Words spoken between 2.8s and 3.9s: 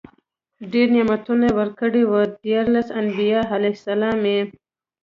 انبياء عليهم